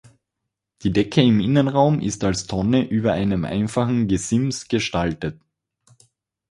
Die 0.81 0.91
Decke 0.91 1.21
im 1.21 1.39
Innenraum 1.39 1.99
ist 2.01 2.23
als 2.23 2.47
Tonne 2.47 2.87
über 2.89 3.13
einem 3.13 3.45
einfachen 3.45 4.07
Gesims 4.07 4.67
gestaltet. 4.67 5.39